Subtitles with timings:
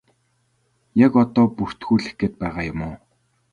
[1.05, 2.95] Яг одоо бүртгүүлэх гээд байгаа юм уу?